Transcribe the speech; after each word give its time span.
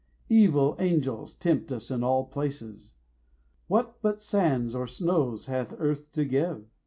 Evil 0.29 0.75
angels 0.79 1.35
tempt 1.35 1.71
us 1.71 1.91
in 1.91 2.03
all 2.03 2.25
places. 2.25 2.95
What 3.67 4.01
but 4.01 4.19
sands 4.19 4.73
or 4.73 4.87
snows 4.87 5.45
hath 5.45 5.75
earth 5.77 6.11
to 6.13 6.25
give? 6.25 6.65